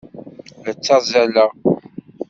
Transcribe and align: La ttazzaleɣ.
La 0.63 0.71
ttazzaleɣ. 0.77 1.51